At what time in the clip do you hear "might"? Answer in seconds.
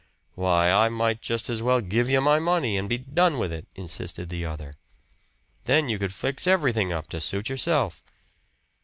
0.89-1.21